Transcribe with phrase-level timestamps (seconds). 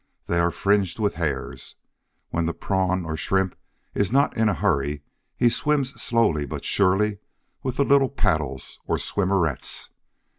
[0.25, 1.75] They are fringed with hairs.
[2.31, 3.55] When the Prawn or Shrimp
[3.93, 5.03] is not in a hurry,
[5.37, 7.19] he swims slowly but surely
[7.61, 9.91] with the little paddles, or "swimmerets."